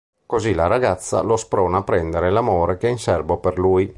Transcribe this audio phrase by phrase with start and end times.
[0.25, 3.87] Così la ragazza lo sprona a prendere l'amore che ha in serbo per lui.